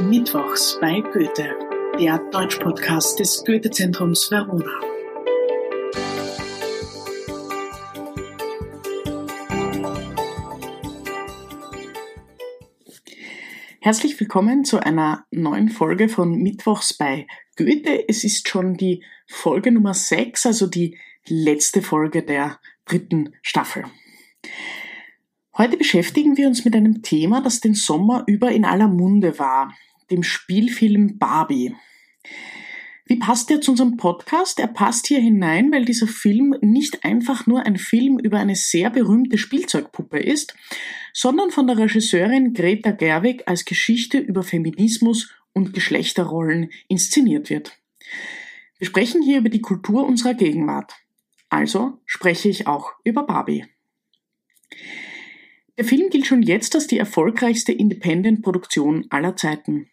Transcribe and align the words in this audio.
Mittwochs 0.00 0.78
bei 0.80 1.00
Goethe, 1.00 1.54
der 1.98 2.18
Deutsch-Podcast 2.30 3.20
des 3.20 3.44
Goethe-Zentrums 3.44 4.30
Verona. 4.30 4.80
Herzlich 13.80 14.18
willkommen 14.18 14.64
zu 14.64 14.78
einer 14.78 15.26
neuen 15.30 15.68
Folge 15.68 16.08
von 16.08 16.34
Mittwochs 16.36 16.94
bei 16.94 17.26
Goethe. 17.56 18.08
Es 18.08 18.24
ist 18.24 18.48
schon 18.48 18.78
die 18.78 19.04
Folge 19.26 19.70
Nummer 19.70 19.92
6, 19.92 20.46
also 20.46 20.66
die 20.66 20.98
letzte 21.26 21.82
Folge 21.82 22.22
der 22.22 22.58
dritten 22.86 23.34
Staffel. 23.42 23.84
Heute 25.58 25.76
beschäftigen 25.76 26.38
wir 26.38 26.46
uns 26.46 26.64
mit 26.64 26.74
einem 26.74 27.02
Thema, 27.02 27.42
das 27.42 27.60
den 27.60 27.74
Sommer 27.74 28.24
über 28.26 28.50
in 28.50 28.64
aller 28.64 28.88
Munde 28.88 29.38
war, 29.38 29.74
dem 30.10 30.22
Spielfilm 30.22 31.18
Barbie. 31.18 31.74
Wie 33.06 33.16
passt 33.16 33.50
der 33.50 33.60
zu 33.60 33.72
unserem 33.72 33.96
Podcast? 33.96 34.60
Er 34.60 34.68
passt 34.68 35.08
hier 35.08 35.18
hinein, 35.18 35.72
weil 35.72 35.84
dieser 35.84 36.06
Film 36.06 36.54
nicht 36.60 37.04
einfach 37.04 37.46
nur 37.46 37.66
ein 37.66 37.76
Film 37.76 38.20
über 38.20 38.38
eine 38.38 38.54
sehr 38.54 38.88
berühmte 38.90 39.36
Spielzeugpuppe 39.36 40.20
ist, 40.20 40.54
sondern 41.12 41.50
von 41.50 41.66
der 41.66 41.76
Regisseurin 41.76 42.54
Greta 42.54 42.92
Gerwig 42.92 43.48
als 43.48 43.64
Geschichte 43.64 44.18
über 44.18 44.44
Feminismus 44.44 45.34
und 45.52 45.72
Geschlechterrollen 45.72 46.70
inszeniert 46.86 47.50
wird. 47.50 47.76
Wir 48.78 48.86
sprechen 48.86 49.22
hier 49.22 49.38
über 49.38 49.48
die 49.48 49.60
Kultur 49.60 50.06
unserer 50.06 50.34
Gegenwart. 50.34 50.94
Also 51.48 51.98
spreche 52.06 52.48
ich 52.48 52.68
auch 52.68 52.92
über 53.02 53.24
Barbie. 53.24 53.66
Der 55.76 55.84
Film 55.84 56.10
gilt 56.10 56.26
schon 56.26 56.42
jetzt 56.42 56.74
als 56.76 56.86
die 56.86 56.98
erfolgreichste 56.98 57.72
Independent-Produktion 57.72 59.06
aller 59.10 59.34
Zeiten. 59.34 59.88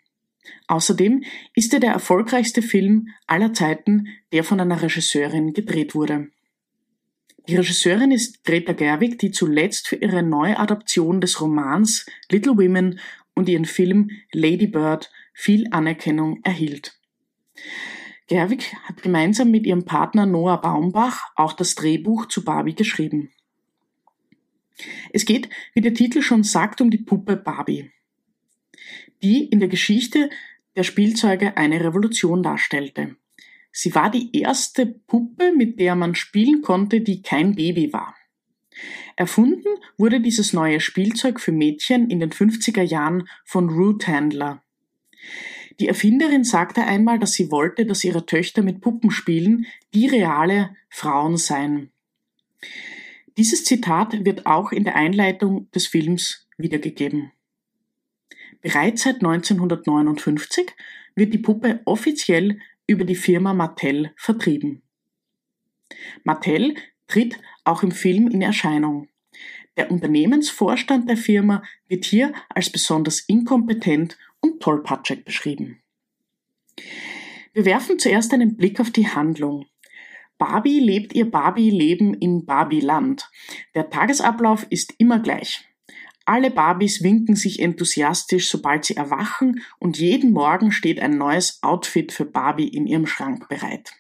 Außerdem 0.68 1.24
ist 1.56 1.74
er 1.74 1.80
der 1.80 1.92
erfolgreichste 1.92 2.62
Film 2.62 3.10
aller 3.26 3.54
Zeiten, 3.54 4.08
der 4.32 4.44
von 4.44 4.60
einer 4.60 4.82
Regisseurin 4.82 5.54
gedreht 5.54 5.96
wurde. 5.96 6.28
Die 7.48 7.56
Regisseurin 7.56 8.12
ist 8.12 8.44
Greta 8.44 8.74
Gerwig, 8.74 9.20
die 9.20 9.32
zuletzt 9.32 9.88
für 9.88 9.96
ihre 9.96 10.22
Neuadaption 10.22 11.22
des 11.22 11.40
Romans 11.40 12.06
Little 12.30 12.58
Women 12.58 13.00
und 13.36 13.48
ihren 13.48 13.66
Film 13.66 14.10
Lady 14.34 14.68
Bird 14.68 15.10
viel 15.34 15.68
Anerkennung 15.72 16.42
erhielt. 16.44 17.00
Gerwig 18.28 18.76
hat 18.84 19.02
gemeinsam 19.02 19.52
mit 19.52 19.66
ihrem 19.66 19.86
Partner 19.86 20.26
Noah 20.26 20.60
Baumbach 20.60 21.22
auch 21.36 21.54
das 21.54 21.76
Drehbuch 21.76 22.26
zu 22.26 22.44
Barbie 22.44 22.76
geschrieben. 22.76 23.32
Es 25.14 25.26
geht, 25.26 25.50
wie 25.74 25.82
der 25.82 25.94
Titel 25.94 26.22
schon 26.22 26.44
sagt, 26.44 26.82
um 26.82 26.90
die 26.90 26.98
Puppe 26.98 27.38
Barbie, 27.38 27.92
die 29.22 29.46
in 29.46 29.60
der 29.60 29.70
Geschichte 29.70 30.30
der 30.76 30.84
Spielzeuge 30.84 31.58
eine 31.58 31.84
Revolution 31.84 32.44
darstellte. 32.44 33.16
Sie 33.72 33.94
war 33.94 34.10
die 34.10 34.36
erste 34.36 34.86
Puppe, 34.86 35.54
mit 35.56 35.80
der 35.80 35.96
man 35.96 36.16
spielen 36.16 36.62
konnte, 36.62 37.02
die 37.02 37.22
kein 37.22 37.56
Baby 37.56 37.94
war. 37.94 38.16
Erfunden 39.16 39.68
wurde 39.98 40.22
dieses 40.22 40.54
neue 40.54 40.80
Spielzeug 40.80 41.40
für 41.40 41.52
Mädchen 41.52 42.10
in 42.10 42.20
den 42.20 42.32
50er 42.32 42.84
Jahren 42.84 43.28
von 43.46 43.70
Ruth 43.70 44.08
Handler. 44.08 44.64
Die 45.80 45.88
Erfinderin 45.88 46.44
sagte 46.44 46.84
einmal, 46.84 47.20
dass 47.20 47.34
sie 47.34 47.52
wollte, 47.52 47.86
dass 47.86 48.04
ihre 48.04 48.26
Töchter 48.26 48.64
mit 48.64 48.82
Puppen 48.82 49.12
spielen, 49.12 49.66
die 49.94 50.08
reale 50.08 50.76
Frauen 50.90 51.38
seien. 51.38 51.92
Dieses 53.38 53.64
Zitat 53.64 54.26
wird 54.26 54.48
auch 54.48 54.72
in 54.72 54.84
der 54.84 54.96
Einleitung 54.96 55.70
des 55.72 55.88
Films 55.88 56.48
wiedergegeben. 56.58 57.32
Bereits 58.62 59.04
seit 59.04 59.16
1959 59.16 60.68
wird 61.16 61.34
die 61.34 61.40
Puppe 61.40 61.82
offiziell 61.86 62.60
über 62.88 63.04
die 63.04 63.16
Firma 63.16 63.54
Mattel 63.54 64.12
vertrieben. 64.16 64.82
Mattel 66.24 66.76
tritt 67.08 67.40
auch 67.64 67.84
im 67.84 67.92
Film 67.92 68.28
in 68.28 68.42
Erscheinung. 68.42 69.10
Der 69.78 69.92
Unternehmensvorstand 69.92 71.08
der 71.08 71.18
Firma 71.18 71.64
wird 71.88 72.06
hier 72.06 72.34
als 72.50 72.70
besonders 72.72 73.20
inkompetent 73.22 74.18
und 74.40 74.62
tollpatschig 74.62 75.24
beschrieben. 75.24 75.82
Wir 77.54 77.66
werfen 77.66 78.00
zuerst 78.00 78.34
einen 78.34 78.58
Blick 78.58 78.80
auf 78.80 78.92
die 78.92 79.08
Handlung. 79.08 79.66
Barbie 80.38 80.80
lebt 80.80 81.14
ihr 81.14 81.30
Barbie-Leben 81.30 82.14
in 82.14 82.46
Barbie-Land. 82.46 83.30
Der 83.74 83.90
Tagesablauf 83.90 84.68
ist 84.70 84.94
immer 85.00 85.20
gleich. 85.20 85.68
Alle 86.30 86.52
Barbies 86.52 87.04
winken 87.04 87.38
sich 87.38 87.62
enthusiastisch, 87.62 88.50
sobald 88.50 88.84
sie 88.84 88.98
erwachen, 88.98 89.62
und 89.80 89.98
jeden 89.98 90.34
Morgen 90.34 90.74
steht 90.74 91.00
ein 91.00 91.18
neues 91.18 91.64
Outfit 91.64 92.12
für 92.12 92.26
Barbie 92.26 92.68
in 92.68 92.86
ihrem 92.86 93.08
Schrank 93.08 93.48
bereit. 93.48 93.94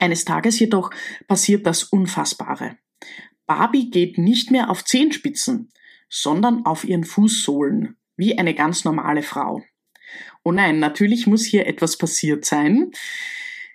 Eines 0.00 0.24
Tages 0.24 0.58
jedoch 0.58 0.90
passiert 1.28 1.66
das 1.66 1.84
Unfassbare. 1.84 2.78
Barbie 3.44 3.90
geht 3.90 4.16
nicht 4.16 4.50
mehr 4.50 4.70
auf 4.70 4.82
Zehenspitzen, 4.82 5.70
sondern 6.08 6.64
auf 6.64 6.84
ihren 6.84 7.04
Fußsohlen, 7.04 7.98
wie 8.16 8.38
eine 8.38 8.54
ganz 8.54 8.86
normale 8.86 9.22
Frau. 9.22 9.62
Oh 10.42 10.52
nein, 10.52 10.78
natürlich 10.78 11.26
muss 11.26 11.44
hier 11.44 11.66
etwas 11.66 11.98
passiert 11.98 12.46
sein. 12.46 12.92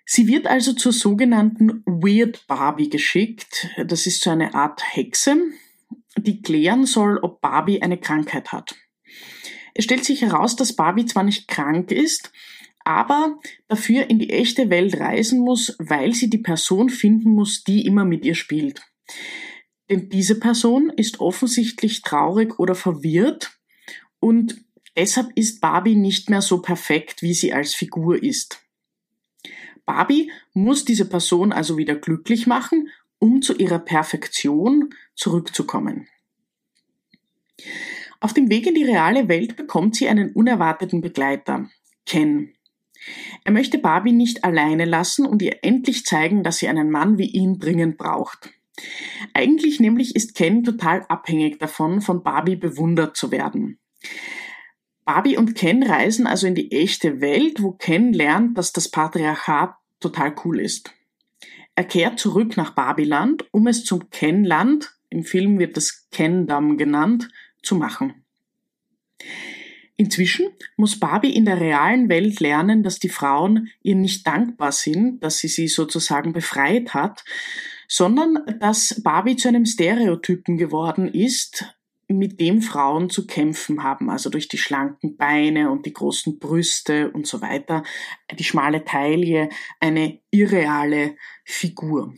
Sie 0.03 0.25
wird 0.25 0.47
also 0.47 0.73
zur 0.73 0.93
sogenannten 0.93 1.83
Weird 1.85 2.47
Barbie 2.47 2.89
geschickt. 2.89 3.69
Das 3.85 4.07
ist 4.07 4.23
so 4.23 4.31
eine 4.31 4.55
Art 4.55 4.81
Hexe, 4.95 5.37
die 6.17 6.41
klären 6.41 6.85
soll, 6.85 7.17
ob 7.19 7.41
Barbie 7.41 7.81
eine 7.81 7.97
Krankheit 7.97 8.51
hat. 8.51 8.75
Es 9.73 9.85
stellt 9.85 10.03
sich 10.03 10.21
heraus, 10.21 10.55
dass 10.55 10.75
Barbie 10.75 11.05
zwar 11.05 11.23
nicht 11.23 11.47
krank 11.47 11.91
ist, 11.91 12.31
aber 12.83 13.39
dafür 13.67 14.09
in 14.09 14.19
die 14.19 14.31
echte 14.31 14.69
Welt 14.69 14.99
reisen 14.99 15.39
muss, 15.39 15.75
weil 15.79 16.13
sie 16.13 16.29
die 16.29 16.39
Person 16.39 16.89
finden 16.89 17.31
muss, 17.31 17.63
die 17.63 17.85
immer 17.85 18.05
mit 18.05 18.25
ihr 18.25 18.35
spielt. 18.35 18.81
Denn 19.89 20.09
diese 20.09 20.39
Person 20.39 20.91
ist 20.95 21.19
offensichtlich 21.19 22.01
traurig 22.01 22.59
oder 22.59 22.75
verwirrt 22.75 23.59
und 24.19 24.63
deshalb 24.95 25.31
ist 25.35 25.61
Barbie 25.61 25.95
nicht 25.95 26.29
mehr 26.29 26.41
so 26.41 26.61
perfekt, 26.61 27.21
wie 27.21 27.33
sie 27.33 27.53
als 27.53 27.73
Figur 27.73 28.21
ist. 28.21 28.61
Barbie 29.85 30.31
muss 30.53 30.85
diese 30.85 31.09
Person 31.09 31.51
also 31.51 31.77
wieder 31.77 31.95
glücklich 31.95 32.45
machen, 32.45 32.89
um 33.19 33.41
zu 33.41 33.55
ihrer 33.55 33.79
Perfektion 33.79 34.93
zurückzukommen. 35.15 36.07
Auf 38.21 38.33
dem 38.33 38.49
Weg 38.49 38.67
in 38.67 38.75
die 38.75 38.83
reale 38.83 39.27
Welt 39.27 39.55
bekommt 39.55 39.95
sie 39.95 40.09
einen 40.09 40.31
unerwarteten 40.31 41.01
Begleiter, 41.01 41.69
Ken. 42.05 42.53
Er 43.45 43.51
möchte 43.51 43.77
Barbie 43.77 44.11
nicht 44.11 44.43
alleine 44.43 44.85
lassen 44.85 45.25
und 45.25 45.41
ihr 45.41 45.59
endlich 45.61 46.05
zeigen, 46.05 46.43
dass 46.43 46.57
sie 46.57 46.67
einen 46.67 46.91
Mann 46.91 47.17
wie 47.17 47.29
ihn 47.29 47.59
dringend 47.59 47.97
braucht. 47.97 48.49
Eigentlich 49.33 49.79
nämlich 49.79 50.15
ist 50.15 50.35
Ken 50.35 50.63
total 50.63 51.05
abhängig 51.07 51.59
davon, 51.59 52.01
von 52.01 52.23
Barbie 52.23 52.55
bewundert 52.55 53.15
zu 53.15 53.31
werden. 53.31 53.79
Barbie 55.05 55.37
und 55.37 55.55
Ken 55.55 55.83
reisen 55.83 56.27
also 56.27 56.45
in 56.45 56.55
die 56.55 56.71
echte 56.71 57.21
Welt, 57.21 57.63
wo 57.63 57.71
Ken 57.71 58.13
lernt, 58.13 58.57
dass 58.57 58.73
das 58.73 58.89
Patriarchat 58.89 59.75
total 59.99 60.35
cool 60.43 60.59
ist. 60.59 60.93
Er 61.79 61.85
kehrt 61.85 62.19
zurück 62.19 62.57
nach 62.57 62.71
Babyland, 62.71 63.45
um 63.53 63.65
es 63.65 63.85
zum 63.85 64.09
Ken-Land, 64.09 64.97
im 65.09 65.23
Film 65.23 65.59
wird 65.59 65.77
das 65.77 66.09
Ken-Damm 66.11 66.75
genannt, 66.75 67.29
zu 67.63 67.75
machen. 67.75 68.25
Inzwischen 69.95 70.49
muss 70.75 70.99
Barbie 70.99 71.33
in 71.33 71.45
der 71.45 71.61
realen 71.61 72.09
Welt 72.09 72.41
lernen, 72.41 72.83
dass 72.83 72.99
die 72.99 73.07
Frauen 73.07 73.69
ihr 73.81 73.95
nicht 73.95 74.27
dankbar 74.27 74.73
sind, 74.73 75.23
dass 75.23 75.37
sie 75.37 75.47
sie 75.47 75.69
sozusagen 75.69 76.33
befreit 76.33 76.93
hat, 76.93 77.23
sondern 77.87 78.39
dass 78.59 79.01
Barbie 79.01 79.37
zu 79.37 79.47
einem 79.47 79.65
Stereotypen 79.65 80.57
geworden 80.57 81.07
ist, 81.07 81.63
mit 82.09 82.39
dem 82.39 82.61
Frauen 82.61 83.09
zu 83.09 83.27
kämpfen 83.27 83.83
haben, 83.83 84.09
also 84.09 84.29
durch 84.29 84.47
die 84.47 84.57
schlanken 84.57 85.15
Beine 85.15 85.69
und 85.69 85.85
die 85.85 85.93
großen 85.93 86.39
Brüste 86.39 87.11
und 87.11 87.27
so 87.27 87.41
weiter, 87.41 87.83
die 88.33 88.43
schmale 88.43 88.83
Taille, 88.83 89.49
eine 89.79 90.19
irreale 90.31 91.15
Figur. 91.45 92.13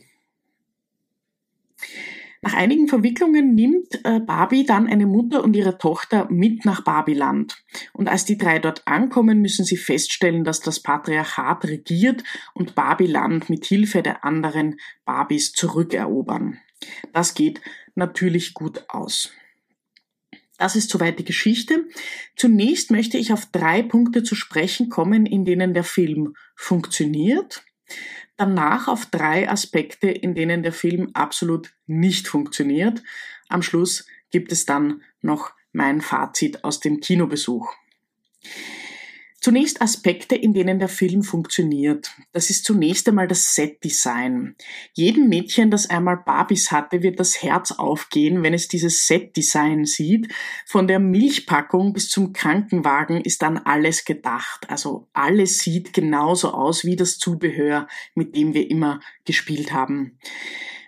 Nach 2.44 2.54
einigen 2.54 2.88
Verwicklungen 2.88 3.54
nimmt 3.54 4.04
äh, 4.04 4.18
Barbie 4.18 4.64
dann 4.64 4.88
eine 4.88 5.06
Mutter 5.06 5.44
und 5.44 5.54
ihre 5.54 5.78
Tochter 5.78 6.26
mit 6.28 6.64
nach 6.64 6.82
Barbiland. 6.82 7.62
Und 7.92 8.08
als 8.08 8.24
die 8.24 8.36
drei 8.36 8.58
dort 8.58 8.82
ankommen, 8.88 9.40
müssen 9.40 9.64
sie 9.64 9.76
feststellen, 9.76 10.42
dass 10.42 10.58
das 10.58 10.80
Patriarchat 10.80 11.64
regiert 11.66 12.24
und 12.52 12.74
Barbiland 12.74 13.48
mit 13.48 13.64
Hilfe 13.66 14.02
der 14.02 14.24
anderen 14.24 14.80
Barbies 15.04 15.52
zurückerobern. 15.52 16.58
Das 17.12 17.34
geht 17.34 17.60
natürlich 17.94 18.54
gut 18.54 18.86
aus. 18.88 19.32
Das 20.62 20.76
ist 20.76 20.90
soweit 20.90 21.18
die 21.18 21.24
Geschichte. 21.24 21.88
Zunächst 22.36 22.92
möchte 22.92 23.18
ich 23.18 23.32
auf 23.32 23.46
drei 23.46 23.82
Punkte 23.82 24.22
zu 24.22 24.36
sprechen 24.36 24.90
kommen, 24.90 25.26
in 25.26 25.44
denen 25.44 25.74
der 25.74 25.82
Film 25.82 26.36
funktioniert. 26.54 27.64
Danach 28.36 28.86
auf 28.86 29.06
drei 29.06 29.50
Aspekte, 29.50 30.08
in 30.08 30.36
denen 30.36 30.62
der 30.62 30.72
Film 30.72 31.10
absolut 31.14 31.74
nicht 31.88 32.28
funktioniert. 32.28 33.02
Am 33.48 33.60
Schluss 33.60 34.06
gibt 34.30 34.52
es 34.52 34.64
dann 34.64 35.02
noch 35.20 35.50
mein 35.72 36.00
Fazit 36.00 36.62
aus 36.62 36.78
dem 36.78 37.00
Kinobesuch. 37.00 37.68
Zunächst 39.42 39.82
Aspekte, 39.82 40.36
in 40.36 40.54
denen 40.54 40.78
der 40.78 40.88
Film 40.88 41.24
funktioniert. 41.24 42.12
Das 42.30 42.48
ist 42.48 42.64
zunächst 42.64 43.08
einmal 43.08 43.26
das 43.26 43.56
Setdesign. 43.56 44.54
Jedem 44.92 45.28
Mädchen, 45.28 45.68
das 45.68 45.90
einmal 45.90 46.18
Barbies 46.18 46.70
hatte, 46.70 47.02
wird 47.02 47.18
das 47.18 47.42
Herz 47.42 47.72
aufgehen, 47.72 48.44
wenn 48.44 48.54
es 48.54 48.68
dieses 48.68 49.08
Setdesign 49.08 49.84
sieht. 49.84 50.32
Von 50.64 50.86
der 50.86 51.00
Milchpackung 51.00 51.92
bis 51.92 52.08
zum 52.08 52.32
Krankenwagen 52.32 53.20
ist 53.20 53.42
dann 53.42 53.58
alles 53.58 54.04
gedacht. 54.04 54.70
Also 54.70 55.08
alles 55.12 55.58
sieht 55.58 55.92
genauso 55.92 56.52
aus 56.52 56.84
wie 56.84 56.94
das 56.94 57.18
Zubehör, 57.18 57.88
mit 58.14 58.36
dem 58.36 58.54
wir 58.54 58.70
immer 58.70 59.00
gespielt 59.24 59.72
haben. 59.72 60.18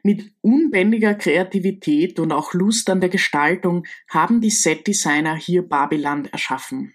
Mit 0.04 0.30
unbändiger 0.42 1.14
Kreativität 1.14 2.20
und 2.20 2.30
auch 2.30 2.54
Lust 2.54 2.88
an 2.88 3.00
der 3.00 3.10
Gestaltung 3.10 3.84
haben 4.08 4.40
die 4.40 4.50
Setdesigner 4.50 5.34
hier 5.34 5.62
Babyland 5.62 6.32
erschaffen 6.32 6.94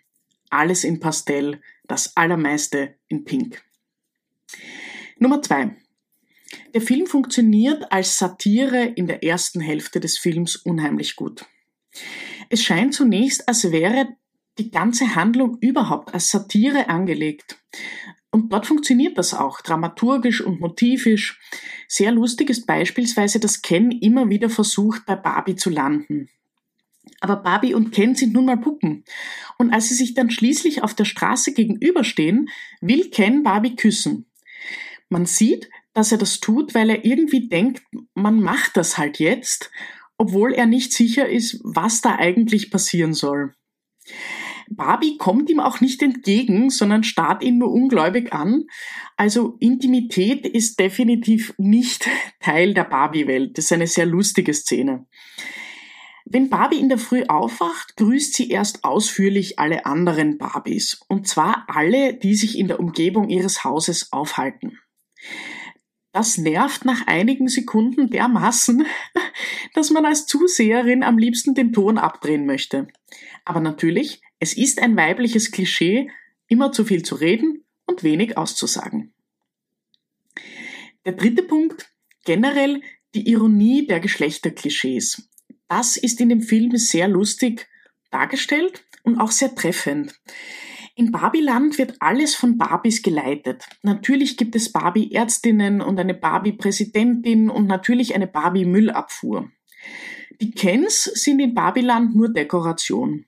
alles 0.50 0.84
in 0.84 1.00
Pastell, 1.00 1.62
das 1.88 2.16
allermeiste 2.16 2.96
in 3.08 3.26
Pink. 3.26 3.62
Nummer 5.18 5.42
zwei. 5.42 5.76
Der 6.74 6.82
Film 6.82 7.08
funktioniert 7.08 7.92
als 7.92 8.18
Satire 8.18 8.84
in 8.84 9.08
der 9.08 9.24
ersten 9.24 9.60
Hälfte 9.60 10.00
des 10.00 10.18
Films 10.18 10.56
unheimlich 10.56 11.16
gut. 11.16 11.46
Es 12.50 12.64
scheint 12.64 12.94
zunächst, 12.94 13.48
als 13.48 13.72
wäre 13.72 14.08
die 14.58 14.72
ganze 14.72 15.16
Handlung 15.16 15.58
überhaupt 15.62 16.14
als 16.14 16.30
Satire 16.30 16.90
angelegt. 16.90 17.58
Und 18.32 18.54
dort 18.54 18.68
funktioniert 18.68 19.18
das 19.18 19.34
auch, 19.34 19.62
dramaturgisch 19.62 20.42
und 20.42 20.60
motivisch. 20.60 21.40
Sehr 21.88 22.12
lustig 22.12 22.50
ist 22.50 22.68
beispielsweise, 22.68 23.40
dass 23.40 23.62
Ken 23.62 23.92
immer 23.92 24.30
wieder 24.30 24.50
versucht, 24.50 25.06
bei 25.06 25.16
Barbie 25.16 25.56
zu 25.56 25.70
landen. 25.70 26.30
Aber 27.22 27.38
Barbie 27.38 27.74
und 27.74 27.92
Ken 27.92 28.16
sind 28.16 28.34
nun 28.34 28.46
mal 28.46 28.58
Puppen. 28.58 29.04
Und 29.58 29.72
als 29.74 29.90
sie 29.90 29.96
sich 29.96 30.14
dann 30.14 30.30
schließlich 30.30 30.84
auf 30.84 30.94
der 30.94 31.06
Straße 31.06 31.54
gegenüberstehen, 31.54 32.50
will 32.82 33.10
Ken 33.10 33.44
Barbie 33.44 33.76
küssen. 33.76 34.30
Man 35.10 35.26
sieht, 35.26 35.70
dass 35.94 36.12
er 36.12 36.18
das 36.18 36.40
tut, 36.40 36.76
weil 36.76 36.90
er 36.90 37.04
irgendwie 37.04 37.50
denkt, 37.50 37.82
man 38.14 38.42
macht 38.42 38.78
das 38.78 38.98
halt 38.98 39.20
jetzt, 39.20 39.72
obwohl 40.18 40.54
er 40.54 40.66
nicht 40.66 40.94
sicher 40.94 41.28
ist, 41.28 41.60
was 41.64 42.02
da 42.02 42.16
eigentlich 42.16 42.72
passieren 42.72 43.14
soll. 43.14 43.54
Barbie 44.70 45.18
kommt 45.18 45.50
ihm 45.50 45.60
auch 45.60 45.82
nicht 45.82 46.02
entgegen, 46.04 46.70
sondern 46.70 47.04
starrt 47.04 47.44
ihn 47.44 47.58
nur 47.58 47.72
ungläubig 47.72 48.34
an. 48.34 48.66
Also 49.18 49.58
Intimität 49.60 50.46
ist 50.46 50.80
definitiv 50.80 51.54
nicht 51.58 52.08
Teil 52.40 52.74
der 52.74 52.84
Barbie-Welt. 52.84 53.58
Das 53.58 53.66
ist 53.66 53.74
eine 53.74 53.88
sehr 53.88 54.06
lustige 54.06 54.54
Szene. 54.54 55.08
Wenn 56.32 56.52
Barbie 56.52 56.78
in 56.80 56.90
der 56.90 57.00
Früh 57.00 57.24
aufwacht, 57.28 57.98
grüßt 57.98 58.36
sie 58.36 58.52
erst 58.52 58.84
ausführlich 58.84 59.58
alle 59.58 59.88
anderen 59.88 60.38
Barbies. 60.38 61.02
Und 61.08 61.28
zwar 61.28 61.66
alle, 61.68 62.14
die 62.14 62.36
sich 62.36 62.60
in 62.60 62.68
der 62.68 62.80
Umgebung 62.80 63.30
ihres 63.30 63.64
Hauses 63.64 64.14
aufhalten. 64.14 64.78
Das 66.12 66.38
nervt 66.38 66.86
nach 66.86 67.08
einigen 67.08 67.48
Sekunden 67.48 68.12
dermaßen, 68.12 68.86
dass 69.74 69.90
man 69.90 70.06
als 70.06 70.28
Zuseherin 70.28 71.02
am 71.02 71.18
liebsten 71.18 71.56
den 71.56 71.74
Ton 71.74 71.98
abdrehen 71.98 72.46
möchte. 72.46 72.88
Aber 73.44 73.60
natürlich, 73.60 74.22
es 74.38 74.56
ist 74.56 74.80
ein 74.80 74.96
weibliches 74.96 75.50
Klischee, 75.50 76.12
immer 76.48 76.72
zu 76.72 76.86
viel 76.86 77.02
zu 77.02 77.16
reden 77.16 77.64
und 77.88 78.04
wenig 78.04 78.38
auszusagen. 78.38 79.14
Der 81.06 81.14
dritte 81.14 81.42
Punkt, 81.42 81.92
generell 82.24 82.82
die 83.16 83.28
Ironie 83.28 83.88
der 83.88 84.00
Geschlechterklischees. 84.00 85.29
Das 85.70 85.96
ist 85.96 86.20
in 86.20 86.30
dem 86.30 86.42
Film 86.42 86.76
sehr 86.76 87.08
lustig 87.08 87.68
dargestellt 88.12 88.84
und 89.04 89.20
auch 89.20 89.32
sehr 89.32 89.56
treffend. 89.56 90.20
In 90.96 91.14
Barbiland 91.14 91.78
wird 91.78 91.96
alles 92.00 92.36
von 92.36 92.58
Barbies 92.58 93.02
geleitet. 93.02 93.70
Natürlich 93.84 94.36
gibt 94.36 94.56
es 94.56 94.74
Barbie-Ärztinnen 94.74 95.80
und 95.80 95.98
eine 95.98 96.14
Barbie-Präsidentin 96.14 97.50
und 97.50 97.68
natürlich 97.68 98.16
eine 98.16 98.28
Barbie-Müllabfuhr. 98.28 99.50
Die 100.42 100.52
Kens 100.52 101.04
sind 101.04 101.40
in 101.40 101.54
Barbiland 101.54 102.16
nur 102.16 102.30
Dekoration. 102.30 103.26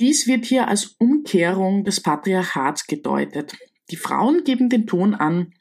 Dies 0.00 0.26
wird 0.26 0.46
hier 0.46 0.68
als 0.68 0.96
Umkehrung 0.98 1.84
des 1.84 2.00
Patriarchats 2.00 2.86
gedeutet. 2.86 3.56
Die 3.90 3.96
Frauen 3.96 4.44
geben 4.44 4.68
den 4.68 4.86
Ton 4.86 5.14
an, 5.14 5.52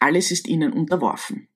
alles 0.00 0.30
ist 0.30 0.48
ihnen 0.48 0.72
unterworfen. 0.72 1.48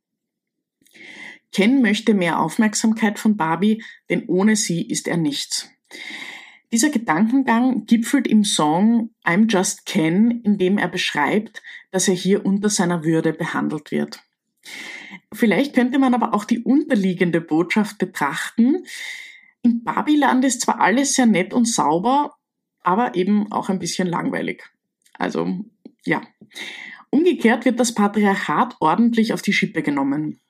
Ken 1.52 1.82
möchte 1.82 2.14
mehr 2.14 2.40
Aufmerksamkeit 2.40 3.18
von 3.18 3.36
Barbie, 3.36 3.82
denn 4.08 4.24
ohne 4.26 4.56
sie 4.56 4.86
ist 4.88 5.08
er 5.08 5.16
nichts. 5.16 5.68
Dieser 6.72 6.90
Gedankengang 6.90 7.86
gipfelt 7.86 8.28
im 8.28 8.44
Song 8.44 9.10
I'm 9.24 9.50
Just 9.50 9.86
Ken, 9.86 10.40
in 10.42 10.56
dem 10.56 10.78
er 10.78 10.88
beschreibt, 10.88 11.62
dass 11.90 12.06
er 12.06 12.14
hier 12.14 12.46
unter 12.46 12.68
seiner 12.68 13.02
Würde 13.02 13.32
behandelt 13.32 13.90
wird. 13.90 14.20
Vielleicht 15.32 15.74
könnte 15.74 15.98
man 15.98 16.14
aber 16.14 16.32
auch 16.32 16.44
die 16.44 16.60
unterliegende 16.60 17.40
Botschaft 17.40 17.98
betrachten. 17.98 18.84
In 19.62 19.82
Babyland 19.82 20.44
ist 20.44 20.60
zwar 20.60 20.80
alles 20.80 21.14
sehr 21.14 21.26
nett 21.26 21.52
und 21.52 21.66
sauber, 21.66 22.36
aber 22.82 23.16
eben 23.16 23.50
auch 23.50 23.68
ein 23.68 23.80
bisschen 23.80 24.06
langweilig. 24.06 24.62
Also, 25.14 25.64
ja. 26.04 26.22
Umgekehrt 27.10 27.64
wird 27.64 27.80
das 27.80 27.94
Patriarchat 27.94 28.76
ordentlich 28.78 29.32
auf 29.32 29.42
die 29.42 29.52
Schippe 29.52 29.82
genommen. 29.82 30.40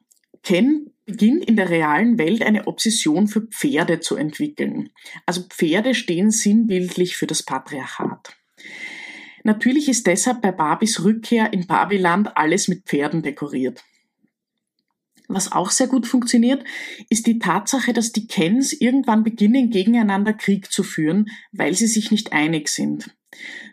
Ken 0.42 0.89
beginnt 1.10 1.44
in 1.44 1.56
der 1.56 1.70
realen 1.70 2.18
Welt 2.18 2.42
eine 2.42 2.66
Obsession 2.66 3.26
für 3.26 3.42
Pferde 3.42 4.00
zu 4.00 4.16
entwickeln. 4.16 4.90
Also 5.26 5.42
Pferde 5.42 5.94
stehen 5.94 6.30
sinnbildlich 6.30 7.16
für 7.16 7.26
das 7.26 7.42
Patriarchat. 7.42 8.36
Natürlich 9.42 9.88
ist 9.88 10.06
deshalb 10.06 10.42
bei 10.42 10.52
Barbies 10.52 11.02
Rückkehr 11.02 11.52
in 11.52 11.66
Barbiland 11.66 12.36
alles 12.36 12.68
mit 12.68 12.84
Pferden 12.84 13.22
dekoriert. 13.22 13.82
Was 15.28 15.52
auch 15.52 15.70
sehr 15.70 15.86
gut 15.86 16.06
funktioniert, 16.06 16.64
ist 17.08 17.26
die 17.26 17.38
Tatsache, 17.38 17.92
dass 17.92 18.12
die 18.12 18.26
Kens 18.26 18.72
irgendwann 18.72 19.22
beginnen, 19.22 19.70
gegeneinander 19.70 20.32
Krieg 20.32 20.70
zu 20.72 20.82
führen, 20.82 21.26
weil 21.52 21.74
sie 21.74 21.86
sich 21.86 22.10
nicht 22.10 22.32
einig 22.32 22.68
sind. 22.68 23.16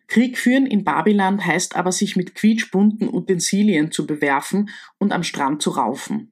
Krieg 0.08 0.38
führen 0.38 0.66
in 0.66 0.84
Babyland 0.84 1.46
heißt 1.46 1.76
aber, 1.76 1.92
sich 1.92 2.16
mit 2.16 2.36
quietschbunten 2.36 3.14
Utensilien 3.14 3.92
zu 3.92 4.06
bewerfen 4.06 4.70
und 5.00 5.12
am 5.12 5.24
Strand 5.24 5.62
zu 5.62 5.72
raufen. 5.72 6.32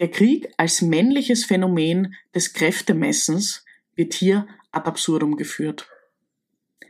Der 0.00 0.10
Krieg 0.10 0.48
als 0.56 0.82
männliches 0.82 1.44
Phänomen 1.44 2.14
des 2.34 2.52
Kräftemessens 2.52 3.64
wird 3.94 4.14
hier 4.14 4.46
ad 4.70 4.86
absurdum 4.86 5.36
geführt. 5.36 5.88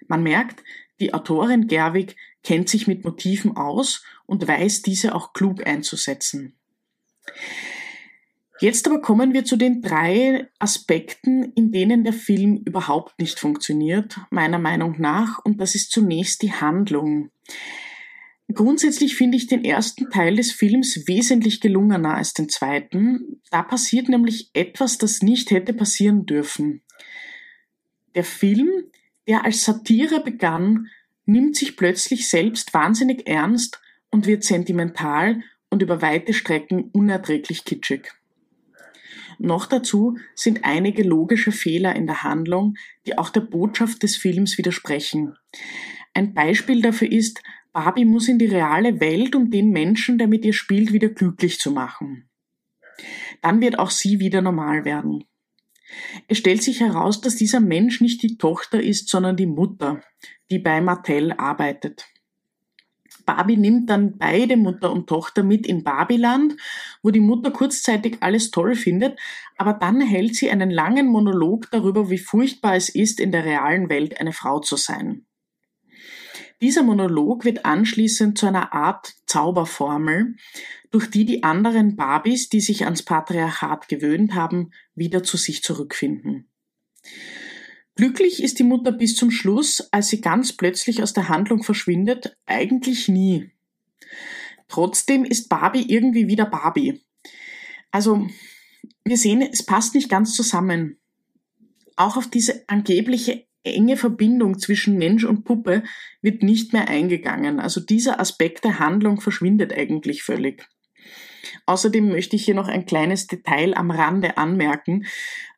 Man 0.09 0.23
merkt, 0.23 0.63
die 1.01 1.15
Autorin 1.15 1.69
Gerwig 1.69 2.17
kennt 2.43 2.69
sich 2.69 2.87
mit 2.87 3.05
Motiven 3.05 3.57
aus 3.57 4.05
und 4.27 4.47
weiß 4.47 4.83
diese 4.83 5.15
auch 5.15 5.33
klug 5.33 5.67
einzusetzen. 5.67 6.55
Jetzt 8.61 8.89
aber 8.89 9.01
kommen 9.01 9.33
wir 9.33 9.45
zu 9.45 9.57
den 9.57 9.83
drei 9.83 10.49
Aspekten, 10.59 11.53
in 11.53 11.71
denen 11.71 12.03
der 12.03 12.13
Film 12.13 12.63
überhaupt 12.65 13.19
nicht 13.21 13.39
funktioniert, 13.39 14.19
meiner 14.31 14.59
Meinung 14.59 14.97
nach, 14.99 15.39
und 15.45 15.61
das 15.61 15.77
ist 15.77 15.93
zunächst 15.93 16.43
die 16.43 16.53
Handlung. 16.53 17.31
Grundsätzlich 18.53 19.15
finde 19.15 19.37
ich 19.37 19.47
den 19.47 19.65
ersten 19.65 20.09
Teil 20.11 20.37
des 20.37 20.53
Films 20.53 21.07
wesentlich 21.07 21.61
gelungener 21.61 22.15
als 22.15 22.33
den 22.33 22.49
zweiten. 22.49 23.43
Da 23.51 23.63
passiert 23.63 24.09
nämlich 24.09 24.51
etwas, 24.55 24.97
das 24.97 25.23
nicht 25.23 25.51
hätte 25.51 25.75
passieren 25.75 26.25
dürfen. 26.25 26.81
Der 28.15 28.25
Film, 28.25 28.69
der 29.27 29.45
als 29.45 29.65
Satire 29.65 30.21
begann, 30.21 30.89
nimmt 31.27 31.57
sich 31.57 31.77
plötzlich 31.77 32.29
selbst 32.29 32.73
wahnsinnig 32.73 33.29
ernst 33.29 33.81
und 34.11 34.27
wird 34.27 34.45
sentimental 34.45 35.43
und 35.69 35.83
über 35.83 36.01
weite 36.01 36.33
Strecken 36.33 36.85
unerträglich 36.93 37.67
kitschig. 37.67 38.15
Noch 39.39 39.67
dazu 39.67 40.17
sind 40.35 40.65
einige 40.65 41.03
logische 41.03 41.53
Fehler 41.53 41.95
in 41.95 42.07
der 42.07 42.23
Handlung, 42.23 42.77
die 43.07 43.19
auch 43.19 43.29
der 43.29 43.43
Botschaft 43.43 44.03
des 44.03 44.17
Films 44.17 44.57
widersprechen. 44.57 45.37
Ein 46.15 46.35
Beispiel 46.35 46.83
dafür 46.83 47.13
ist, 47.13 47.43
Barbie 47.73 48.05
muss 48.05 48.29
in 48.29 48.39
die 48.39 48.47
reale 48.47 49.01
Welt, 49.01 49.35
um 49.35 49.51
den 49.51 49.71
Menschen, 49.71 50.19
der 50.19 50.27
mit 50.27 50.45
ihr 50.45 50.53
spielt, 50.53 50.93
wieder 50.93 51.09
glücklich 51.09 51.59
zu 51.59 51.71
machen. 51.71 52.29
Dann 53.43 53.61
wird 53.61 53.79
auch 53.79 53.91
sie 53.91 54.19
wieder 54.21 54.43
normal 54.43 54.85
werden. 54.85 55.25
Es 56.27 56.39
stellt 56.39 56.63
sich 56.63 56.81
heraus, 56.81 57.21
dass 57.21 57.37
dieser 57.37 57.61
Mensch 57.61 58.01
nicht 58.01 58.23
die 58.23 58.37
Tochter 58.37 58.83
ist, 58.83 59.09
sondern 59.09 59.37
die 59.37 59.47
Mutter, 59.47 60.03
die 60.51 60.59
bei 60.59 60.81
Mattel 60.81 61.33
arbeitet. 61.33 62.07
Barbie 63.25 63.59
nimmt 63.59 63.91
dann 63.91 64.17
beide 64.17 64.57
Mutter 64.57 64.91
und 64.91 65.07
Tochter 65.07 65.43
mit 65.43 65.67
in 65.67 65.85
Barbiland, 65.85 66.57
wo 67.03 67.11
die 67.11 67.21
Mutter 67.21 67.51
kurzzeitig 67.51 68.17
alles 68.21 68.51
toll 68.51 68.75
findet, 68.75 69.19
aber 69.59 69.75
dann 69.75 70.01
hält 70.01 70.35
sie 70.35 70.51
einen 70.51 70.71
langen 70.71 71.09
Monolog 71.09 71.71
darüber, 71.71 72.09
wie 72.09 72.19
furchtbar 72.19 72.75
es 72.75 72.89
ist, 72.89 73.21
in 73.21 73.31
der 73.31 73.45
realen 73.45 73.91
Welt 73.91 74.19
eine 74.19 74.33
Frau 74.33 74.61
zu 74.61 74.77
sein. 74.77 75.27
Dieser 76.61 76.83
Monolog 76.83 77.45
wird 77.45 77.65
anschließend 77.65 78.37
zu 78.37 78.47
einer 78.47 78.73
Art 78.73 79.15
Zauberformel, 79.27 80.35
durch 80.91 81.09
die 81.11 81.25
die 81.25 81.45
anderen 81.45 81.95
Barbies, 81.95 82.49
die 82.49 82.61
sich 82.61 82.85
ans 82.85 83.03
Patriarchat 83.03 83.89
gewöhnt 83.89 84.35
haben, 84.35 84.73
wieder 84.95 85.23
zu 85.23 85.37
sich 85.37 85.63
zurückfinden. 85.63 86.49
Glücklich 87.95 88.43
ist 88.43 88.59
die 88.59 88.65
Mutter 88.65 88.93
bis 88.93 89.17
zum 89.17 89.31
Schluss, 89.31 89.89
als 89.93 90.09
sie 90.09 90.21
ganz 90.21 90.53
plötzlich 90.53 91.03
aus 91.03 91.13
der 91.13 91.29
Handlung 91.29 91.63
verschwindet, 91.63 92.37
eigentlich 92.47 93.09
nie. 93.09 93.51
Trotzdem 94.69 95.25
ist 95.25 95.49
Barbie 95.49 95.85
irgendwie 95.89 96.29
wieder 96.29 96.47
Barbie. 96.47 97.03
Also, 97.91 98.29
wir 99.05 99.17
sehen, 99.17 99.43
es 99.43 99.65
passt 99.65 99.95
nicht 99.95 100.09
ganz 100.09 100.35
zusammen. 100.35 100.99
Auch 101.97 102.17
auf 102.17 102.29
diese 102.29 102.69
angebliche 102.69 103.48
enge 103.65 103.97
Verbindung 103.97 104.59
zwischen 104.59 104.97
Mensch 104.99 105.25
und 105.25 105.45
Puppe 105.45 105.83
wird 106.23 106.43
nicht 106.43 106.73
mehr 106.73 106.89
eingegangen. 106.89 107.61
Also 107.61 107.81
dieser 107.81 108.21
Aspekt 108.21 108.65
der 108.65 108.79
Handlung 108.79 109.21
verschwindet 109.21 109.73
eigentlich 109.73 110.23
völlig. 110.23 110.67
Außerdem 111.67 112.09
möchte 112.09 112.37
ich 112.37 112.45
hier 112.45 112.55
noch 112.55 112.69
ein 112.69 112.87
kleines 112.87 113.27
Detail 113.27 113.77
am 113.77 113.91
Rande 113.91 114.37
anmerken. 114.37 115.07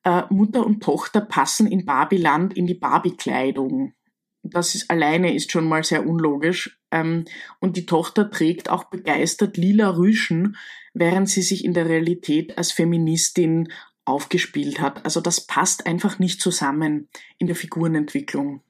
Äh, 0.05 0.23
Mutter 0.31 0.67
und 0.67 0.83
Tochter 0.83 1.21
passen 1.21 1.67
in 1.67 1.85
Barbieland 1.85 2.57
in 2.57 2.67
die 2.67 2.75
Barbie-Kleidung. 2.75 3.95
Das 4.43 4.75
ist, 4.75 4.91
alleine 4.91 5.35
ist 5.35 5.53
schon 5.53 5.69
mal 5.69 5.85
sehr 5.85 6.07
unlogisch. 6.07 6.81
Ähm, 6.91 7.25
und 7.61 7.77
die 7.77 7.87
Tochter 7.87 8.31
trägt 8.31 8.71
auch 8.71 8.85
begeistert 8.85 9.57
lila 9.57 9.91
Rüschen, 9.91 10.57
während 10.95 11.29
sie 11.29 11.43
sich 11.43 11.65
in 11.65 11.75
der 11.75 11.89
Realität 11.89 12.59
als 12.59 12.73
Feministin 12.73 13.69
aufgespielt 14.11 14.81
hat. 14.81 15.05
Also 15.05 15.21
das 15.21 15.47
passt 15.47 15.87
einfach 15.87 16.19
nicht 16.19 16.41
zusammen 16.41 17.09
in 17.39 17.47
der 17.47 17.57
Figurenentwicklung. 17.57 18.63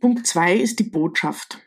Punkt 0.00 0.26
zwei 0.26 0.54
ist 0.54 0.78
die 0.78 0.84
Botschaft. 0.84 1.60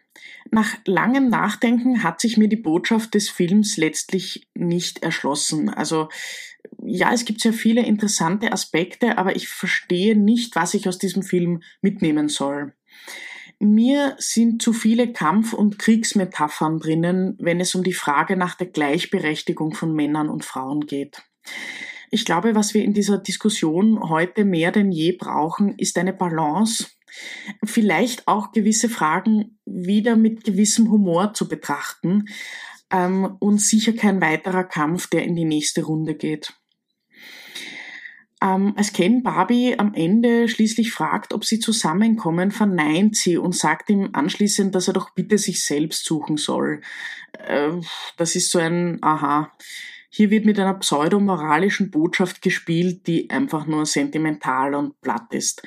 Nach 0.51 0.77
langem 0.85 1.29
Nachdenken 1.29 2.03
hat 2.03 2.21
sich 2.21 2.37
mir 2.37 2.47
die 2.47 2.55
Botschaft 2.55 3.13
des 3.13 3.29
Films 3.29 3.77
letztlich 3.77 4.47
nicht 4.53 5.03
erschlossen. 5.03 5.69
Also 5.69 6.09
ja, 6.83 7.11
es 7.13 7.25
gibt 7.25 7.41
sehr 7.41 7.53
viele 7.53 7.85
interessante 7.85 8.51
Aspekte, 8.51 9.17
aber 9.17 9.35
ich 9.35 9.49
verstehe 9.49 10.15
nicht, 10.15 10.55
was 10.55 10.73
ich 10.73 10.87
aus 10.87 10.97
diesem 10.97 11.23
Film 11.23 11.61
mitnehmen 11.81 12.29
soll. 12.29 12.73
Mir 13.59 14.15
sind 14.19 14.61
zu 14.61 14.71
viele 14.71 15.11
Kampf- 15.11 15.53
und 15.53 15.79
Kriegsmetaphern 15.79 16.79
drinnen, 16.79 17.35
wenn 17.39 17.59
es 17.59 17.73
um 17.73 17.83
die 17.83 17.93
Frage 17.93 18.37
nach 18.37 18.53
der 18.53 18.67
Gleichberechtigung 18.67 19.73
von 19.73 19.93
Männern 19.93 20.29
und 20.29 20.45
Frauen 20.45 20.85
geht. 20.85 21.23
Ich 22.09 22.25
glaube, 22.25 22.55
was 22.55 22.73
wir 22.73 22.83
in 22.83 22.93
dieser 22.93 23.17
Diskussion 23.17 24.09
heute 24.09 24.45
mehr 24.45 24.71
denn 24.71 24.91
je 24.91 25.11
brauchen, 25.11 25.77
ist 25.77 25.97
eine 25.97 26.13
Balance 26.13 26.87
vielleicht 27.63 28.27
auch 28.27 28.51
gewisse 28.51 28.89
Fragen 28.89 29.59
wieder 29.65 30.15
mit 30.15 30.43
gewissem 30.43 30.91
Humor 30.91 31.33
zu 31.33 31.47
betrachten 31.47 32.25
ähm, 32.91 33.37
und 33.39 33.59
sicher 33.59 33.93
kein 33.93 34.21
weiterer 34.21 34.63
Kampf, 34.63 35.07
der 35.07 35.23
in 35.23 35.35
die 35.35 35.45
nächste 35.45 35.83
Runde 35.83 36.15
geht. 36.15 36.53
Ähm, 38.39 38.73
als 38.77 38.93
Ken 38.93 39.23
Barbie 39.23 39.79
am 39.79 39.95
Ende 39.95 40.47
schließlich 40.47 40.91
fragt, 40.91 41.33
ob 41.33 41.43
sie 41.43 41.59
zusammenkommen, 41.59 42.51
verneint 42.51 43.15
sie 43.15 43.37
und 43.37 43.55
sagt 43.55 43.89
ihm 43.89 44.09
anschließend, 44.13 44.75
dass 44.75 44.87
er 44.87 44.93
doch 44.93 45.15
bitte 45.15 45.39
sich 45.39 45.65
selbst 45.65 46.05
suchen 46.05 46.37
soll. 46.37 46.81
Äh, 47.33 47.71
das 48.17 48.35
ist 48.35 48.51
so 48.51 48.59
ein 48.59 48.99
Aha. 49.01 49.51
Hier 50.17 50.31
wird 50.31 50.45
mit 50.45 50.59
einer 50.59 50.73
pseudomoralischen 50.73 51.91
Botschaft 51.91 52.41
gespielt, 52.41 53.07
die 53.07 53.29
einfach 53.29 53.67
nur 53.67 53.85
sentimental 53.85 54.73
und 54.73 54.99
platt 55.01 55.31
ist 55.31 55.61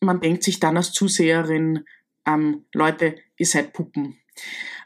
man 0.00 0.20
denkt 0.20 0.42
sich 0.42 0.60
dann 0.60 0.76
als 0.76 0.92
Zuseherin, 0.92 1.84
ähm, 2.26 2.64
Leute, 2.72 3.16
ihr 3.36 3.46
seid 3.46 3.72
Puppen. 3.72 4.18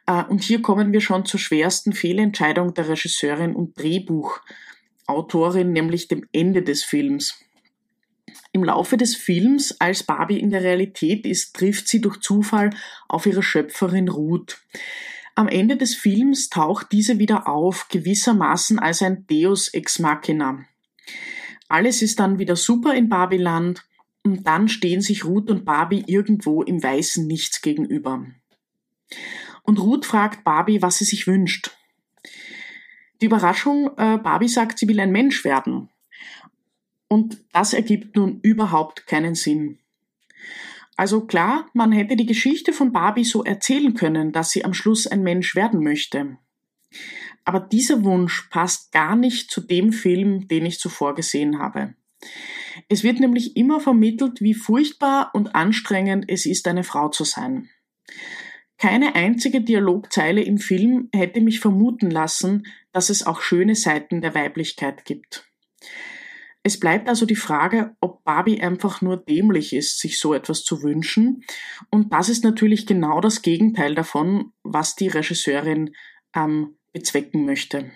Äh, 0.07 0.25
und 0.25 0.43
hier 0.43 0.63
kommen 0.63 0.93
wir 0.93 1.01
schon 1.01 1.25
zur 1.25 1.41
schwersten 1.41 1.93
Fehlentscheidung 1.93 2.75
der 2.75 2.89
Regisseurin 2.89 3.55
und 3.55 3.79
Drehbuchautorin, 3.79 5.73
nämlich 5.73 6.09
dem 6.09 6.27
Ende 6.33 6.63
des 6.63 6.85
Films. 6.85 7.41
Im 8.53 8.65
Laufe 8.65 8.97
des 8.97 9.17
Films, 9.17 9.81
als 9.81 10.03
Barbie 10.03 10.41
in 10.41 10.51
der 10.51 10.63
Realität 10.63 11.27
ist, 11.27 11.55
trifft 11.55 11.89
sie 11.89 12.01
durch 12.01 12.21
Zufall 12.21 12.71
auf 13.09 13.27
ihre 13.27 13.43
Schöpferin 13.43 14.09
Ruth. 14.09 14.61
Am 15.37 15.49
Ende 15.49 15.77
des 15.77 15.97
Films 15.97 16.49
taucht 16.49 16.93
diese 16.93 17.19
wieder 17.19 17.49
auf, 17.49 17.89
gewissermaßen 17.89 18.79
als 18.79 19.03
ein 19.03 19.27
Deus 19.27 19.69
ex 19.69 19.99
machina. 19.99 20.65
Alles 21.69 22.03
ist 22.03 22.21
dann 22.21 22.39
wieder 22.39 22.55
super 22.55 22.95
in 22.95 23.09
Babyland 23.09 23.85
und 24.23 24.47
dann 24.47 24.69
stehen 24.69 25.01
sich 25.01 25.25
Ruth 25.25 25.51
und 25.51 25.65
Barbie 25.65 26.05
irgendwo 26.07 26.63
im 26.63 26.83
weißen 26.83 27.27
Nichts 27.27 27.63
gegenüber. 27.63 28.27
Und 29.65 29.81
Ruth 29.81 30.07
fragt 30.07 30.45
Barbie, 30.45 30.83
was 30.83 30.99
sie 30.99 31.05
sich 31.05 31.27
wünscht. 31.27 31.77
Die 33.21 33.27
Überraschung, 33.27 33.89
äh, 33.97 34.19
Barbie 34.19 34.49
sagt, 34.49 34.79
sie 34.79 34.87
will 34.89 35.01
ein 35.01 35.13
Mensch 35.13 35.45
werden. 35.45 35.89
Und 37.09 37.39
das 37.53 37.73
ergibt 37.73 38.17
nun 38.17 38.41
überhaupt 38.41 39.07
keinen 39.07 39.35
Sinn. 39.35 39.79
Also 40.97 41.27
klar, 41.27 41.69
man 41.75 41.93
hätte 41.93 42.17
die 42.17 42.27
Geschichte 42.27 42.73
von 42.73 42.93
Barbie 42.93 43.25
so 43.25 43.43
erzählen 43.43 43.95
können, 43.95 44.33
dass 44.33 44.51
sie 44.51 44.65
am 44.65 44.75
Schluss 44.75 45.07
ein 45.07 45.23
Mensch 45.23 45.55
werden 45.57 45.83
möchte. 45.83 46.39
Aber 47.45 47.61
dieser 47.61 48.05
Wunsch 48.05 48.49
passt 48.51 48.93
gar 48.93 49.17
nicht 49.17 49.51
zu 49.51 49.61
dem 49.61 49.93
Film, 49.93 50.49
den 50.49 50.65
ich 50.65 50.79
zuvor 50.79 51.15
gesehen 51.15 51.59
habe. 51.59 51.95
Es 52.89 53.03
wird 53.03 53.21
nämlich 53.21 53.57
immer 53.57 53.81
vermittelt, 53.81 54.41
wie 54.41 54.55
furchtbar 54.55 55.31
und 55.35 55.55
anstrengend 55.55 56.25
es 56.29 56.47
ist, 56.47 56.67
eine 56.69 56.85
Frau 56.85 57.09
zu 57.09 57.25
sein. 57.25 57.69
Keine 58.79 59.15
einzige 59.15 59.61
Dialogzeile 59.61 60.43
im 60.43 60.59
Film 60.59 61.09
hätte 61.13 61.41
mich 61.41 61.61
vermuten 61.61 62.11
lassen, 62.11 62.67
dass 62.93 63.11
es 63.11 63.27
auch 63.27 63.41
schöne 63.41 63.75
Seiten 63.75 64.21
der 64.21 64.35
Weiblichkeit 64.35 65.05
gibt. 65.05 65.49
Es 66.65 66.81
bleibt 66.81 67.09
also 67.09 67.27
die 67.27 67.37
Frage, 67.37 67.95
ob 68.01 68.25
Barbie 68.25 68.61
einfach 68.61 69.03
nur 69.03 69.19
dämlich 69.19 69.75
ist, 69.75 70.01
sich 70.01 70.19
so 70.19 70.35
etwas 70.35 70.65
zu 70.65 70.83
wünschen. 70.83 71.45
Und 71.91 72.13
das 72.13 72.29
ist 72.29 72.43
natürlich 72.43 72.87
genau 72.87 73.21
das 73.21 73.43
Gegenteil 73.43 73.95
davon, 73.95 74.53
was 74.63 74.97
die 74.97 75.09
Regisseurin 75.09 75.95
ähm, 76.35 76.77
bezwecken 76.93 77.45
möchte 77.45 77.93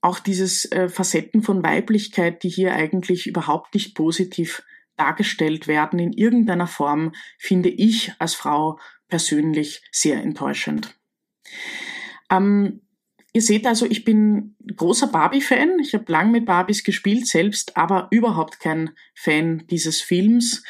auch 0.00 0.18
dieses 0.18 0.70
äh, 0.70 0.88
Facetten 0.88 1.42
von 1.42 1.62
Weiblichkeit, 1.62 2.42
die 2.42 2.48
hier 2.48 2.72
eigentlich 2.72 3.26
überhaupt 3.26 3.74
nicht 3.74 3.94
positiv 3.94 4.62
dargestellt 4.96 5.68
werden 5.68 5.98
in 5.98 6.12
irgendeiner 6.12 6.66
Form, 6.66 7.12
finde 7.38 7.68
ich 7.68 8.12
als 8.18 8.34
Frau 8.34 8.78
persönlich 9.08 9.82
sehr 9.92 10.22
enttäuschend. 10.22 10.98
Ähm, 12.30 12.82
ihr 13.38 13.42
seht 13.42 13.68
also, 13.68 13.86
ich 13.86 14.02
bin 14.02 14.56
großer 14.74 15.06
Barbie-Fan. 15.06 15.78
Ich 15.78 15.94
habe 15.94 16.10
lang 16.10 16.32
mit 16.32 16.44
Barbies 16.44 16.82
gespielt 16.82 17.28
selbst, 17.28 17.76
aber 17.76 18.08
überhaupt 18.10 18.58
kein 18.58 18.90
Fan 19.14 19.62
dieses 19.70 20.00
Films. 20.00 20.64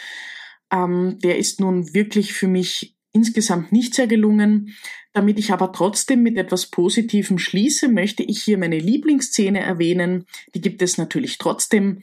Ähm, 0.71 1.19
der 1.23 1.39
ist 1.39 1.61
nun 1.61 1.95
wirklich 1.95 2.35
für 2.35 2.47
mich 2.47 2.95
insgesamt 3.13 3.73
nicht 3.73 3.95
sehr 3.95 4.07
gelungen. 4.07 4.77
Damit 5.15 5.39
ich 5.39 5.51
aber 5.51 5.73
trotzdem 5.73 6.23
mit 6.23 6.37
etwas 6.37 6.67
Positivem 6.67 7.39
schließe, 7.39 7.89
möchte 7.89 8.23
ich 8.23 8.43
hier 8.43 8.59
meine 8.59 8.79
Lieblingsszene 8.79 9.61
erwähnen. 9.61 10.27
Die 10.55 10.61
gibt 10.61 10.83
es 10.83 10.99
natürlich 10.99 11.39
trotzdem. 11.39 12.03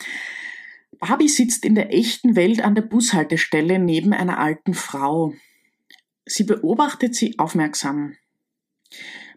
Barbie 0.98 1.30
sitzt 1.30 1.64
in 1.64 1.76
der 1.76 1.94
echten 1.94 2.36
Welt 2.36 2.62
an 2.62 2.74
der 2.74 2.82
Bushaltestelle 2.82 3.78
neben 3.78 4.14
einer 4.14 4.40
alten 4.40 4.74
Frau. 4.74 5.36
Sie 6.26 6.44
beobachtet 6.44 7.14
sie 7.14 7.38
aufmerksam. 7.38 8.16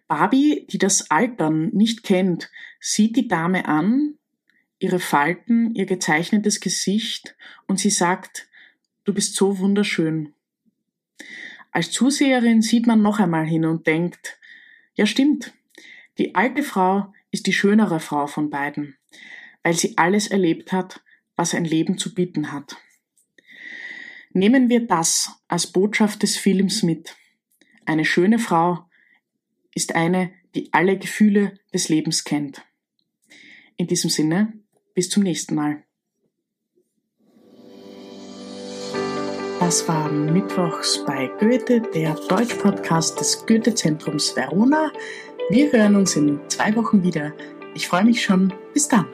Barbie, 0.09 0.67
die 0.71 0.79
das 0.79 1.11
Altern 1.11 1.69
nicht 1.69 2.03
kennt, 2.03 2.51
sieht 2.81 3.17
die 3.17 3.29
Dame 3.29 3.67
an, 3.67 4.15
ihre 4.79 5.01
Falten, 5.01 5.75
ihr 5.75 5.87
gezeichnetes 5.87 6.61
Gesicht 6.61 7.37
und 7.67 7.79
sie 7.79 7.91
sagt, 7.91 8.49
du 9.05 9.13
bist 9.13 9.35
so 9.35 9.59
wunderschön. 9.59 10.35
Als 11.71 11.91
Zuseherin 11.91 12.63
sieht 12.63 12.87
man 12.87 13.03
noch 13.03 13.19
einmal 13.19 13.47
hin 13.47 13.67
und 13.67 13.87
denkt, 13.87 14.39
ja 14.95 15.05
stimmt, 15.05 15.53
die 16.17 16.35
alte 16.35 16.63
Frau 16.63 17.13
ist 17.31 17.47
die 17.47 17.53
schönere 17.53 18.01
Frau 18.01 18.27
von 18.27 18.51
beiden, 18.51 18.97
weil 19.63 19.75
sie 19.75 19.99
alles 19.99 20.29
erlebt 20.29 20.73
hat, 20.73 21.03
was 21.37 21.55
ein 21.55 21.65
Leben 21.65 21.99
zu 21.99 22.15
bieten 22.15 22.51
hat. 22.53 22.77
Nehmen 24.33 24.69
wir 24.69 24.87
das 24.87 25.41
als 25.49 25.67
Botschaft 25.67 26.23
des 26.23 26.37
Films 26.37 26.83
mit. 26.83 27.17
Eine 27.85 28.05
schöne 28.05 28.39
Frau 28.39 28.88
ist 29.75 29.95
eine, 29.95 30.31
die 30.55 30.73
alle 30.73 30.99
Gefühle 30.99 31.59
des 31.73 31.89
Lebens 31.89 32.25
kennt. 32.25 32.63
In 33.77 33.87
diesem 33.87 34.11
Sinne, 34.11 34.53
bis 34.95 35.11
zum 35.11 35.23
nächsten 35.23 35.55
Mal. 35.55 35.85
Das 39.61 39.87
war 39.87 40.11
Mittwochs 40.11 41.05
bei 41.05 41.31
Goethe, 41.39 41.83
der 41.95 42.15
Deutsch-Podcast 42.15 43.21
des 43.21 43.45
Goethe-Zentrums 43.47 44.35
Verona. 44.35 44.93
Wir 45.51 45.71
hören 45.73 45.97
uns 45.97 46.17
in 46.17 46.41
zwei 46.49 46.75
Wochen 46.75 47.03
wieder. 47.03 47.35
Ich 47.75 47.87
freue 47.87 48.05
mich 48.05 48.23
schon. 48.23 48.53
Bis 48.73 48.89
dann. 48.89 49.07